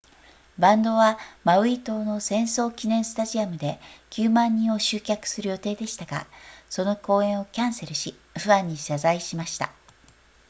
[0.57, 6.25] バンドはマウイ島の戦争記念スタジアムで 90,000 人を集客する予定でしたが
[6.71, 9.71] その公演をキャンセルしファンに謝罪しました